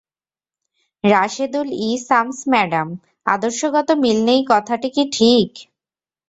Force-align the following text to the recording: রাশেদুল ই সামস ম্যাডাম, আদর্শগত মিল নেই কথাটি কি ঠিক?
রাশেদুল 1.03 1.67
ই 1.81 1.91
সামস 2.07 2.39
ম্যাডাম, 2.51 2.87
আদর্শগত 3.25 3.89
মিল 4.03 4.19
নেই 4.27 4.41
কথাটি 4.51 4.87
কি 4.95 5.03
ঠিক? 5.15 5.49